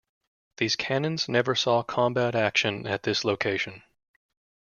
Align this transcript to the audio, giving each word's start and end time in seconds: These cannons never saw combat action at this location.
These 0.57 0.77
cannons 0.77 1.29
never 1.29 1.53
saw 1.53 1.83
combat 1.83 2.33
action 2.33 2.87
at 2.87 3.03
this 3.03 3.23
location. 3.23 3.83